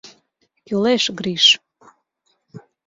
—Кӱлеш, 0.65 1.03
Гриш. 1.17 1.45